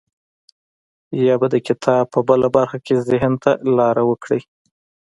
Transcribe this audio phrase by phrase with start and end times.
[1.25, 4.41] يا به د کتاب په بله برخه کې ذهن ته لاره وکړي.